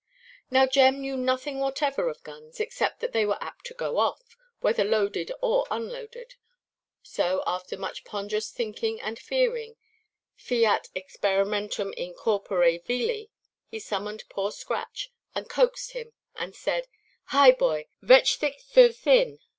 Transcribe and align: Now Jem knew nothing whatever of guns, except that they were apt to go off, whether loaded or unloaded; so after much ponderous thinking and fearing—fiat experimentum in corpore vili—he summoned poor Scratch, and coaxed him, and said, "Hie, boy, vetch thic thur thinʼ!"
Now 0.49 0.65
Jem 0.65 0.99
knew 0.99 1.15
nothing 1.15 1.59
whatever 1.59 2.09
of 2.09 2.23
guns, 2.23 2.59
except 2.59 3.01
that 3.01 3.11
they 3.11 3.23
were 3.23 3.37
apt 3.39 3.67
to 3.67 3.75
go 3.75 3.99
off, 3.99 4.35
whether 4.59 4.83
loaded 4.83 5.31
or 5.43 5.67
unloaded; 5.69 6.33
so 7.03 7.43
after 7.45 7.77
much 7.77 8.03
ponderous 8.03 8.49
thinking 8.49 8.99
and 8.99 9.19
fearing—fiat 9.19 10.87
experimentum 10.95 11.93
in 11.93 12.15
corpore 12.15 12.79
vili—he 12.83 13.79
summoned 13.79 14.23
poor 14.27 14.51
Scratch, 14.51 15.11
and 15.35 15.47
coaxed 15.47 15.91
him, 15.91 16.13
and 16.35 16.55
said, 16.55 16.87
"Hie, 17.25 17.51
boy, 17.51 17.85
vetch 18.01 18.37
thic 18.39 18.59
thur 18.59 18.89
thinʼ!" 18.89 19.37